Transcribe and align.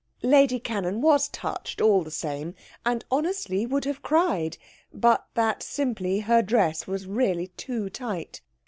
Lady 0.23 0.59
Cannon 0.59 0.99
was 0.99 1.27
touched, 1.27 1.79
all 1.79 2.01
the 2.01 2.09
same, 2.09 2.55
and 2.83 3.05
honestly 3.11 3.67
would 3.67 3.85
have 3.85 4.01
cried, 4.01 4.57
but 4.91 5.27
that, 5.35 5.61
simply, 5.61 6.21
her 6.21 6.41
dress 6.41 6.87
was 6.87 7.05
really 7.05 7.49
too 7.49 7.87
tight. 7.87 8.41